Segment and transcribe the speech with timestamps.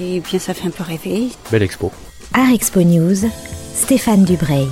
[0.00, 1.28] Et bien, ça fait un peu rêver.
[1.52, 1.92] Belle expo.
[2.32, 3.28] Art Expo News,
[3.74, 4.68] Stéphane Dubreuil.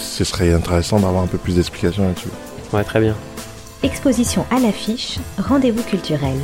[0.00, 2.28] Ce serait intéressant d'avoir un peu plus d'explications là-dessus.
[2.72, 3.14] Ouais, très bien.
[3.82, 6.38] Exposition à l'affiche, rendez-vous culturel.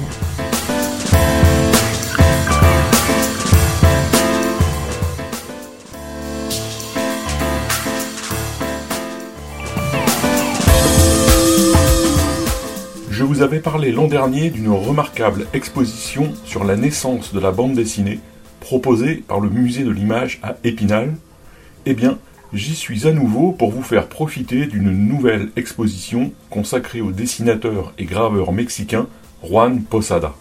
[13.38, 18.18] Vous avais parlé l'an dernier d'une remarquable exposition sur la naissance de la bande dessinée
[18.58, 21.14] proposée par le musée de l'image à Épinal.
[21.86, 22.18] Eh bien,
[22.52, 28.06] j'y suis à nouveau pour vous faire profiter d'une nouvelle exposition consacrée au dessinateur et
[28.06, 29.06] graveur mexicain
[29.44, 30.34] Juan Posada.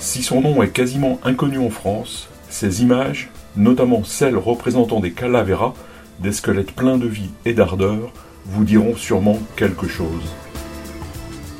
[0.00, 5.72] Si son nom est quasiment inconnu en France, ses images, notamment celles représentant des calaveras,
[6.20, 8.12] des squelettes pleins de vie et d'ardeur,
[8.44, 10.34] vous diront sûrement quelque chose.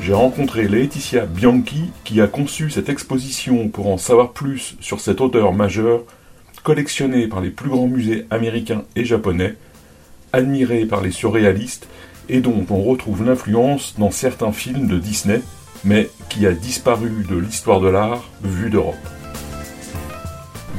[0.00, 5.20] J'ai rencontré Laetitia Bianchi qui a conçu cette exposition pour en savoir plus sur cet
[5.20, 6.02] auteur majeur,
[6.62, 9.56] collectionné par les plus grands musées américains et japonais,
[10.32, 11.88] admiré par les surréalistes
[12.28, 15.42] et dont on retrouve l'influence dans certains films de Disney,
[15.84, 18.94] mais qui a disparu de l'histoire de l'art vue d'Europe.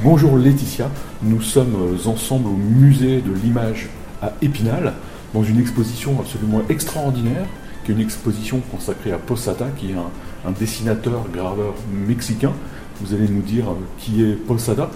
[0.01, 0.89] Bonjour Laetitia,
[1.23, 3.89] nous sommes ensemble au musée de l'image
[4.21, 4.93] à Épinal,
[5.33, 7.45] dans une exposition absolument extraordinaire
[7.89, 12.53] une exposition consacrée à Posada, qui est un, dessinateur, graveur mexicain.
[13.01, 14.89] Vous allez nous dire euh, qui est Posada.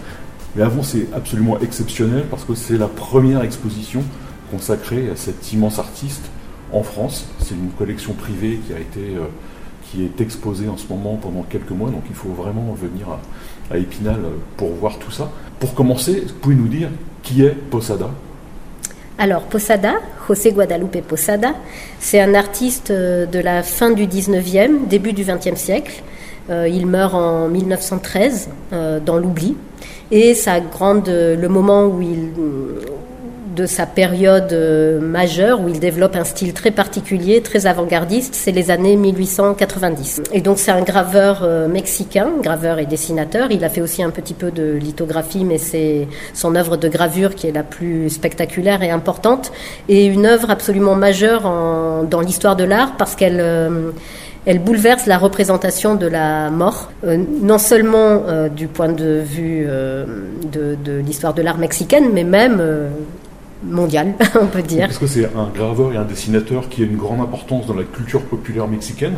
[0.56, 4.04] Mais avant, c'est absolument exceptionnel parce que c'est la première exposition
[4.52, 6.30] consacrée à cet immense artiste
[6.72, 7.26] en France.
[7.40, 9.26] C'est une collection privée qui a été, euh,
[9.86, 13.74] qui est exposée en ce moment pendant quelques mois, donc il faut vraiment venir à,
[13.74, 15.32] à Épinal euh, pour voir tout ça.
[15.60, 16.90] Pour commencer, pouvez nous dire
[17.24, 18.10] qui est Posada?
[19.24, 19.94] Alors, Posada,
[20.28, 21.54] José Guadalupe Posada,
[21.98, 26.04] c'est un artiste euh, de la fin du 19e, début du 20e siècle.
[26.50, 29.56] Euh, il meurt en 1913 euh, dans l'oubli.
[30.12, 32.32] Et sa grande, le moment où il,
[33.54, 38.52] de sa période euh, majeure où il développe un style très particulier, très avant-gardiste, c'est
[38.52, 40.24] les années 1890.
[40.34, 43.52] Et donc c'est un graveur euh, mexicain, graveur et dessinateur.
[43.52, 47.36] Il a fait aussi un petit peu de lithographie, mais c'est son œuvre de gravure
[47.36, 49.52] qui est la plus spectaculaire et importante,
[49.88, 51.44] et une œuvre absolument majeure
[52.10, 53.92] dans l'histoire de l'art parce qu'elle euh,
[54.46, 59.66] elle bouleverse la représentation de la mort, non seulement du point de vue
[60.52, 62.62] de l'histoire de l'art mexicaine, mais même
[63.64, 64.88] mondial, on peut dire.
[64.88, 67.84] Parce que c'est un graveur et un dessinateur qui a une grande importance dans la
[67.84, 69.16] culture populaire mexicaine.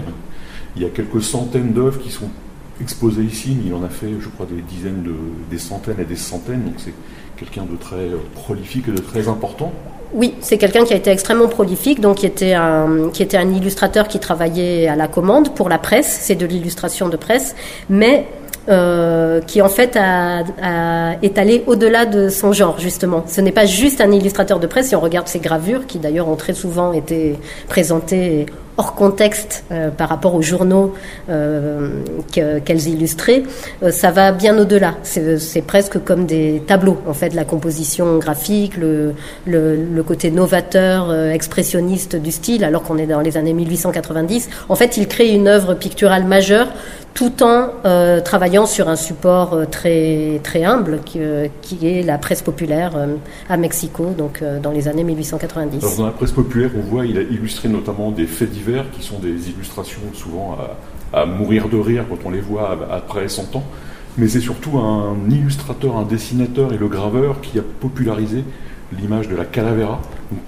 [0.75, 2.29] Il y a quelques centaines d'œuvres qui sont
[2.81, 5.15] exposées ici, mais il en a fait, je crois, des dizaines de,
[5.49, 6.63] des centaines et des centaines.
[6.63, 6.93] Donc c'est
[7.37, 9.71] quelqu'un de très prolifique et de très important.
[10.13, 13.49] Oui, c'est quelqu'un qui a été extrêmement prolifique, donc qui était, un, qui était un
[13.51, 17.55] illustrateur qui travaillait à la commande pour la presse, c'est de l'illustration de presse,
[17.89, 18.25] mais
[18.67, 23.23] euh, qui en fait a, a, est allé au-delà de son genre justement.
[23.27, 24.87] Ce n'est pas juste un illustrateur de presse.
[24.87, 27.37] Si on regarde ses gravures, qui d'ailleurs ont très souvent été
[27.67, 28.45] présentées
[28.77, 30.93] hors contexte euh, par rapport aux journaux
[31.29, 33.43] euh, qu'elles qu illustraient,
[33.83, 34.95] euh, ça va bien au-delà.
[35.03, 39.13] C'est presque comme des tableaux, en fait, la composition graphique, le,
[40.05, 44.49] côté novateur, expressionniste du style, alors qu'on est dans les années 1890.
[44.69, 46.67] En fait, il crée une œuvre picturale majeure
[47.15, 47.69] tout en
[48.23, 52.91] travaillant sur un support très, très humble qui, est la presse populaire
[53.49, 55.81] à Mexico, donc dans les années 1890.
[55.81, 59.03] Alors dans la presse populaire, on voit, il a illustré notamment des faits divers qui
[59.03, 60.57] sont des illustrations souvent
[61.13, 63.63] à, à mourir de rire quand on les voit après 100 ans.
[64.17, 68.43] Mais c'est surtout un illustrateur, un dessinateur et le graveur qui a popularisé
[68.97, 70.01] l'image de la calavera.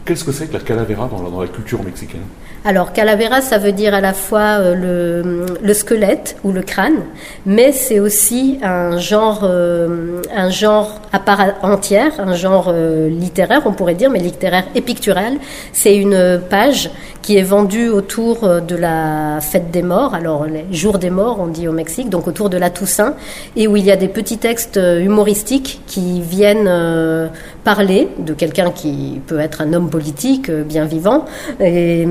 [0.05, 2.21] Qu'est-ce que c'est que la calavera dans la, dans la culture mexicaine
[2.65, 7.05] alors, calavera, ça veut dire à la fois euh, le, le, squelette ou le crâne,
[7.45, 13.61] mais c'est aussi un genre, euh, un genre à part entière, un genre euh, littéraire,
[13.65, 15.35] on pourrait dire, mais littéraire et pictural.
[15.71, 16.89] C'est une page
[17.21, 21.47] qui est vendue autour de la fête des morts, alors les jours des morts, on
[21.47, 23.15] dit au Mexique, donc autour de la Toussaint,
[23.55, 27.27] et où il y a des petits textes humoristiques qui viennent euh,
[27.63, 31.25] parler de quelqu'un qui peut être un homme politique euh, bien vivant.
[31.59, 32.07] Et,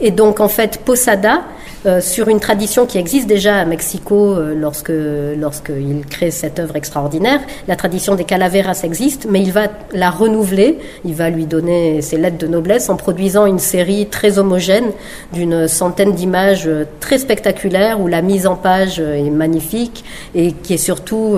[0.00, 1.42] et, donc, en fait, Posada,
[1.84, 4.92] euh, sur une tradition qui existe déjà à Mexico euh, lorsque
[5.36, 9.62] lorsqu'il crée cette œuvre extraordinaire, la tradition des calaveras existe, mais il va
[9.92, 14.38] la renouveler, il va lui donner ses lettres de noblesse en produisant une série très
[14.38, 14.92] homogène
[15.32, 20.04] d'une centaine d'images euh, très spectaculaires où la mise en page est magnifique
[20.36, 21.36] et qui est surtout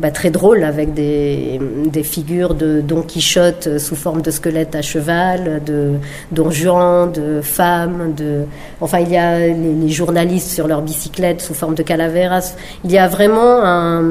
[0.00, 4.82] bah, très drôle avec des, des, figures de Don Quichotte sous forme de squelette à
[4.82, 5.92] cheval, de
[6.30, 8.44] Don Juan, de femmes, de
[8.80, 12.54] enfin il y a les, journalistes sur leur bicyclette sous forme de calaveras.
[12.84, 14.02] Il y a vraiment un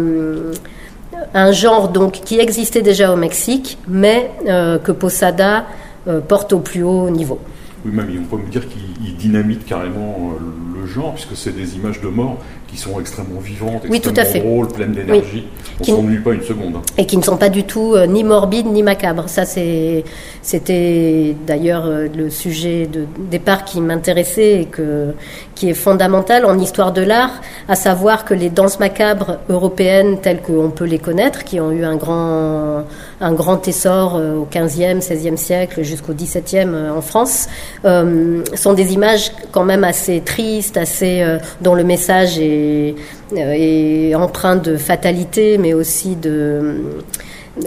[1.33, 5.65] un genre donc qui existait déjà au Mexique, mais euh, que Posada
[6.07, 7.39] euh, porte au plus haut niveau.
[7.85, 10.33] Oui, même on peut me dire qu'il dynamite carrément
[10.79, 12.37] le genre, puisque c'est des images de mort
[12.67, 14.39] qui sont extrêmement vivantes, oui, extrêmement tout à fait.
[14.39, 15.47] drôles, pleines d'énergie.
[15.89, 16.75] On ne s'ennuie pas une seconde.
[16.77, 16.81] Hein.
[16.97, 19.29] Et qui ne sont pas du tout euh, ni morbides ni macabres.
[19.29, 20.03] Ça, c'est,
[20.41, 25.13] c'était d'ailleurs euh, le sujet de départ qui m'intéressait et que,
[25.61, 30.41] qui est fondamental en histoire de l'art, à savoir que les danses macabres européennes telles
[30.41, 32.83] qu'on peut les connaître, qui ont eu un grand,
[33.19, 37.47] un grand essor euh, au 15e, 16e siècle jusqu'au 17e en France,
[37.83, 41.23] sont des images quand même assez tristes, assez,
[41.61, 46.81] dont le message est empreint de fatalité, mais aussi de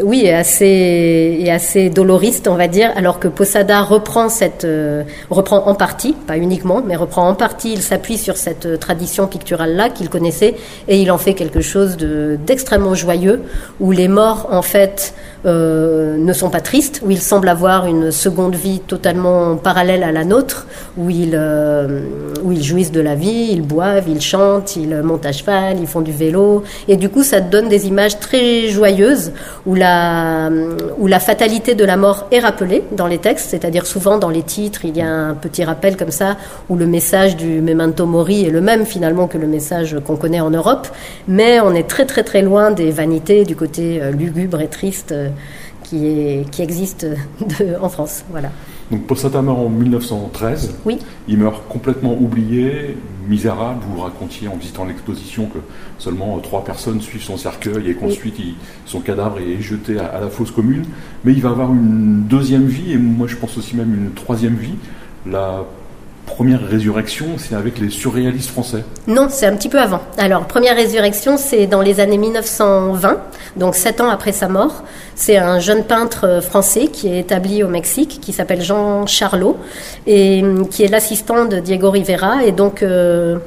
[0.03, 5.67] oui, assez, et assez doloriste, on va dire, alors que Posada reprend cette, euh, reprend
[5.67, 9.91] en partie, pas uniquement, mais reprend en partie, il s'appuie sur cette euh, tradition picturale-là
[9.91, 10.55] qu'il connaissait,
[10.89, 13.43] et il en fait quelque chose de, d'extrêmement joyeux,
[13.79, 15.15] où les morts, en fait,
[15.47, 20.13] euh, ne sont pas tristes, où ils semblent avoir une seconde vie totalement parallèle à
[20.13, 22.01] la nôtre, où ils, euh,
[22.43, 25.87] où ils jouissent de la vie, ils boivent, ils chantent, ils montent à cheval, ils
[25.87, 29.33] font du vélo, et du coup ça donne des images très joyeuses
[29.67, 30.51] où la,
[30.99, 34.43] où la fatalité de la mort est rappelée dans les textes, c'est-à-dire souvent dans les
[34.43, 36.37] titres il y a un petit rappel comme ça
[36.69, 40.41] où le message du memento mori est le même finalement que le message qu'on connaît
[40.41, 40.89] en Europe,
[41.29, 45.15] mais on est très très très loin des vanités du côté euh, lugubre et triste
[45.83, 47.07] qui, est, qui existe
[47.81, 48.25] en France.
[48.31, 48.51] Voilà.
[48.91, 50.75] Donc Posada meurt en 1913.
[50.85, 50.99] Oui.
[51.27, 52.97] Il meurt complètement oublié,
[53.29, 53.81] misérable.
[53.89, 55.59] Vous racontiez en visitant l'exposition que
[55.99, 58.37] seulement trois personnes suivent son cercueil et qu'ensuite
[58.85, 60.85] son cadavre est jeté à, la fosse commune.
[61.25, 64.57] Mais il va avoir une deuxième vie et moi je pense aussi même une troisième
[64.57, 64.75] vie.
[65.27, 65.65] La
[66.27, 70.01] première résurrection, c'est avec les surréalistes français Non, c'est un petit peu avant.
[70.19, 73.19] Alors, première résurrection, c'est dans les années 1920,
[73.57, 74.83] donc sept ans après sa mort.
[75.15, 79.57] C'est un jeune peintre euh, français qui est établi au Mexique, qui s'appelle Jean Charlot,
[80.07, 82.45] et hum, qui est l'assistant de Diego Rivera.
[82.45, 83.39] Et donc, euh,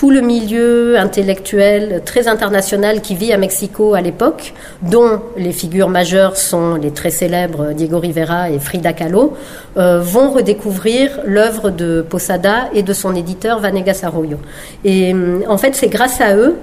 [0.00, 5.90] tout le milieu intellectuel très international qui vit à Mexico à l'époque, dont les figures
[5.90, 9.36] majeures sont les très célèbres Diego Rivera et Frida Kahlo,
[9.76, 14.38] euh, vont redécouvrir l'œuvre de Posada et de son éditeur Vanegas Arroyo.
[14.86, 16.56] Et hum, en fait, c'est grâce à eux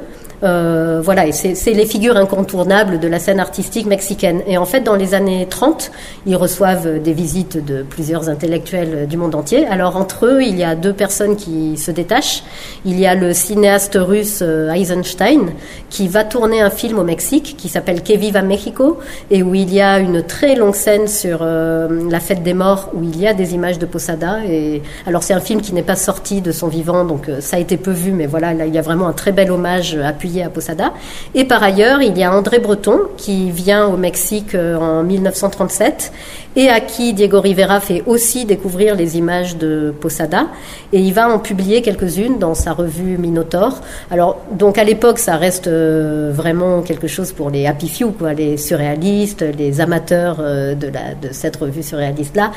[0.43, 4.41] euh, voilà, et c'est les figures incontournables de la scène artistique mexicaine.
[4.47, 5.91] Et en fait, dans les années 30,
[6.25, 9.65] ils reçoivent des visites de plusieurs intellectuels du monde entier.
[9.65, 12.43] Alors, entre eux, il y a deux personnes qui se détachent.
[12.85, 15.53] Il y a le cinéaste russe euh, Eisenstein,
[15.89, 18.99] qui va tourner un film au Mexique qui s'appelle Que Viva Mexico,
[19.31, 22.91] et où il y a une très longue scène sur euh, la fête des morts,
[22.93, 24.45] où il y a des images de Posada.
[24.47, 27.59] Et alors, c'est un film qui n'est pas sorti de son vivant, donc ça a
[27.59, 30.26] été peu vu, mais voilà, là, il y a vraiment un très bel hommage appuyé
[30.43, 30.93] à Posada.
[31.33, 36.11] Et par ailleurs, il y a André Breton qui vient au Mexique euh, en 1937
[36.55, 40.47] et à qui Diego Rivera fait aussi découvrir les images de Posada.
[40.91, 43.79] Et il va en publier quelques-unes dans sa revue Minotaur.
[44.11, 48.57] Alors, donc à l'époque, ça reste euh, vraiment quelque chose pour les happy few, les
[48.57, 50.89] surréalistes, les amateurs euh, de
[51.31, 52.51] cette revue surréaliste-là.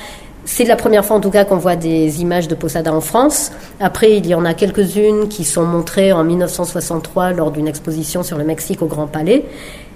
[0.44, 3.52] C'est la première fois en tout cas qu'on voit des images de Posada en France.
[3.78, 8.38] Après, il y en a quelques-unes qui sont montrées en 1963 lors d'une exposition sur
[8.38, 9.44] le Mexique au Grand Palais.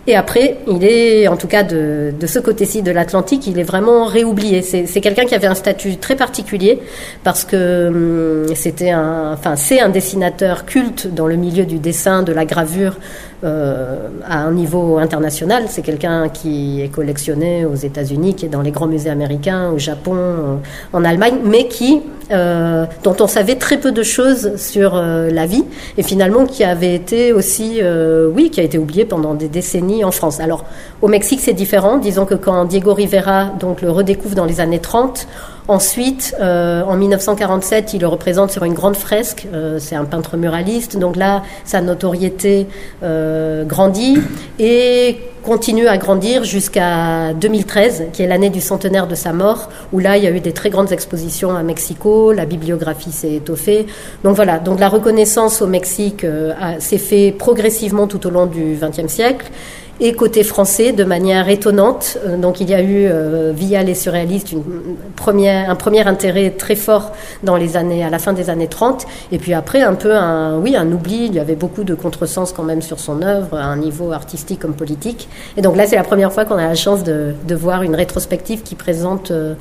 [0.06, 3.64] Et après, il est, en tout cas de, de ce côté-ci de l'Atlantique, il est
[3.64, 4.60] vraiment réoublié.
[4.62, 6.80] C'est quelqu'un qui avait un statut très particulier
[7.22, 12.22] parce que hum, c'était un, enfin, c'est un dessinateur culte dans le milieu du dessin,
[12.22, 12.96] de la gravure
[13.44, 15.64] euh, à un niveau international.
[15.68, 19.78] C'est quelqu'un qui est collectionné aux États-Unis, qui est dans les grands musées américains, au
[19.78, 20.60] Japon,
[20.94, 25.44] en Allemagne, mais qui euh, dont on savait très peu de choses sur euh, la
[25.44, 25.64] vie
[25.98, 27.82] et finalement qui avait été aussi,
[28.34, 30.40] oui, qui a été oublié pendant des décennies en France.
[30.40, 30.64] Alors
[31.02, 31.98] au Mexique c'est différent.
[31.98, 35.28] Disons que quand Diego Rivera donc le redécouvre dans les années 30,
[35.66, 39.46] Ensuite, euh, en 1947, il le représente sur une grande fresque.
[39.54, 40.98] Euh, c'est un peintre muraliste.
[40.98, 42.66] Donc là, sa notoriété
[43.02, 44.18] euh, grandit
[44.58, 50.00] et continue à grandir jusqu'à 2013, qui est l'année du centenaire de sa mort, où
[50.00, 52.32] là, il y a eu des très grandes expositions à Mexico.
[52.32, 53.86] La bibliographie s'est étoffée.
[54.22, 54.58] Donc voilà.
[54.58, 56.26] Donc la reconnaissance au Mexique
[56.78, 59.46] s'est fait progressivement tout au long du XXe siècle.
[60.00, 63.94] Et côté français, de manière étonnante, euh, donc il y a eu euh, via les
[63.94, 67.12] surréalistes un premier intérêt très fort
[67.44, 70.58] dans les années, à la fin des années 30, et puis après un peu un,
[70.58, 71.26] oui, un oubli.
[71.26, 74.58] Il y avait beaucoup de contresens quand même sur son œuvre, à un niveau artistique
[74.58, 75.28] comme politique.
[75.56, 77.94] Et donc là, c'est la première fois qu'on a la chance de, de, voir une
[77.94, 79.54] rétrospective qui présente euh,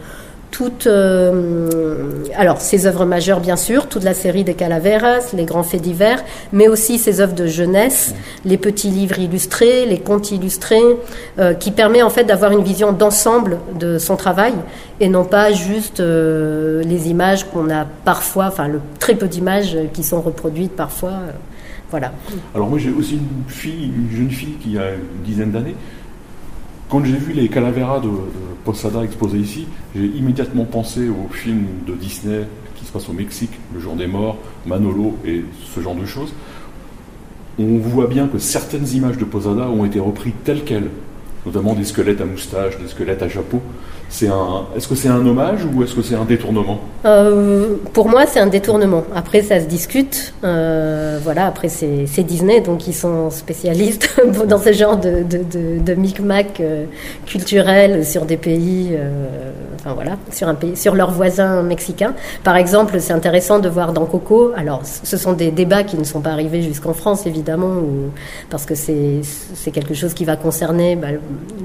[0.53, 5.63] toutes, euh, alors ses œuvres majeures bien sûr, toute la série des Calaveras, les grands
[5.63, 8.13] faits divers, mais aussi ses œuvres de jeunesse,
[8.45, 10.79] les petits livres illustrés, les contes illustrés,
[11.39, 14.53] euh, qui permet en fait d'avoir une vision d'ensemble de son travail
[14.99, 19.75] et non pas juste euh, les images qu'on a parfois, enfin le très peu d'images
[19.91, 21.13] qui sont reproduites parfois.
[21.89, 22.11] voilà.
[22.53, 25.75] Alors moi j'ai aussi une fille, une jeune fille qui a une dizaine d'années
[26.89, 31.65] quand j'ai vu les Calaveras de, de Posada exposés ici, j'ai immédiatement pensé au film
[31.85, 35.43] de Disney qui se passe au Mexique, Le jour des morts, Manolo et
[35.75, 36.33] ce genre de choses.
[37.59, 40.89] On voit bien que certaines images de Posada ont été reprises telles quelles,
[41.45, 43.61] notamment des squelettes à moustache, des squelettes à chapeau.
[44.21, 46.79] Est-ce que c'est un hommage ou est-ce que c'est un détournement?
[47.05, 49.03] Euh, Pour moi, c'est un détournement.
[49.15, 50.33] Après, ça se discute.
[50.43, 56.85] Euh, voilà, après, c'est, Disney, donc ils sont spécialistes dans ce genre de, micmac euh,
[57.25, 58.95] culturel sur des pays,
[59.83, 62.13] enfin voilà, sur un pays, sur leurs voisins mexicains.
[62.43, 64.53] Par exemple, c'est intéressant de voir dans Coco.
[64.55, 68.11] Alors, ce sont des débats qui ne sont pas arrivés jusqu'en France, évidemment, ou,
[68.49, 69.21] parce que c'est,
[69.73, 71.07] quelque chose qui va concerner bah,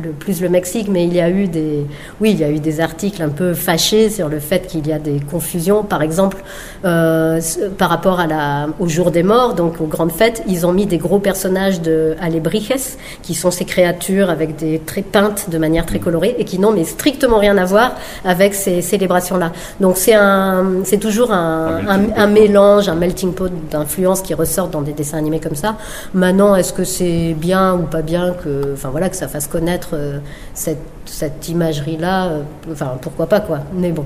[0.02, 1.84] le plus le Mexique, mais il y a eu des,
[2.20, 4.92] oui il y a eu des articles un peu fâchés sur le fait qu'il y
[4.92, 5.84] a des confusions.
[5.84, 6.42] Par exemple,
[6.84, 7.40] euh,
[7.76, 10.86] par rapport à la, au jour des morts, donc aux grandes fêtes, ils ont mis
[10.86, 15.86] des gros personnages de Alebrijes, qui sont ces créatures avec des traits peintes de manière
[15.86, 17.92] très colorée et qui n'ont mais strictement rien à voir
[18.24, 19.52] avec ces célébrations-là.
[19.80, 24.72] Donc c'est un, c'est toujours un, un, un, mélange, un melting pot d'influences qui ressortent
[24.72, 25.76] dans des dessins animés comme ça.
[26.14, 29.90] Maintenant, est-ce que c'est bien ou pas bien que, enfin voilà, que ça fasse connaître
[29.94, 30.18] euh,
[30.54, 33.60] cette cette imagerie-là, euh, enfin pourquoi pas quoi.
[33.74, 34.04] Mais bon,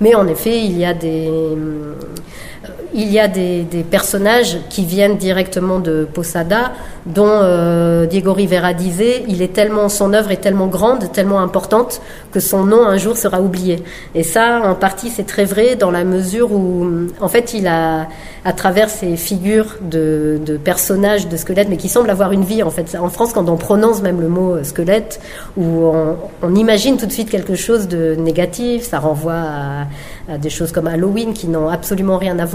[0.00, 1.94] mais en effet, il y a des, euh,
[2.92, 6.72] il y a des, personnages qui viennent directement de Posada,
[7.06, 12.00] dont euh, Diego Rivera disait, il est tellement, son œuvre est tellement grande, tellement importante
[12.32, 13.82] que son nom un jour sera oublié.
[14.14, 16.86] Et ça, en partie, c'est très vrai dans la mesure où,
[17.20, 18.08] en fait, il a,
[18.44, 22.62] à travers ces figures de, de personnages, de squelettes, mais qui semblent avoir une vie.
[22.62, 25.20] En fait, en France, quand on prononce même le mot squelette
[25.56, 29.44] ou on, imagine tout de suite quelque chose de négatif, ça renvoie
[30.28, 32.50] à des choses comme Halloween qui n'ont absolument rien à voir